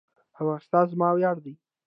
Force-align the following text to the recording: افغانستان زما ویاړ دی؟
افغانستان 0.39 0.85
زما 0.93 1.07
ویاړ 1.13 1.37
دی؟ 1.45 1.53